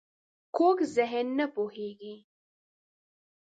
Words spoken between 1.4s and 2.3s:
پوهېږي